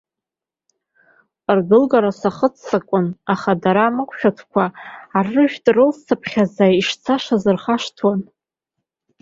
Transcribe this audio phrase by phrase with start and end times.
[1.57, 4.65] Рдәылгара сахыццакуан, аха дара амықәшәатәқәа,
[5.17, 8.19] арыжәтә рылсцыԥхьаӡа ишцашаз рхашҭуан.